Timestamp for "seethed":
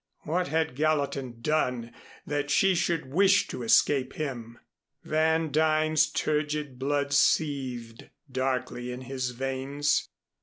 7.13-8.09